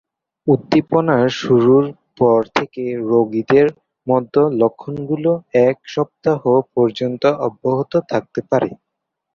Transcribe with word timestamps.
উদ্দীপনা 0.47 1.17
শুরুর 1.39 1.85
পর 2.19 2.39
থেকে 2.55 2.83
রোগীদের 3.09 3.67
মধ্যে 4.07 4.43
লক্ষণগুলো 4.61 5.31
এক 5.67 5.77
সপ্তাহ 5.95 6.41
পর্যন্ত 6.75 7.23
অব্যাহত 7.47 7.93
থাকতে 8.11 8.39
পারে। 8.49 8.69